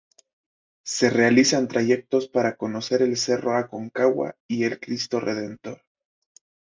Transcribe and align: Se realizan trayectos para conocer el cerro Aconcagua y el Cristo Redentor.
Se 0.83 1.11
realizan 1.11 1.67
trayectos 1.67 2.27
para 2.27 2.55
conocer 2.57 3.03
el 3.03 3.17
cerro 3.17 3.55
Aconcagua 3.55 4.35
y 4.47 4.63
el 4.63 4.79
Cristo 4.79 5.19
Redentor. 5.19 5.83